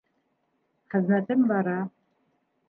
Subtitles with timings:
[0.93, 1.77] Хеҙмәтем бара.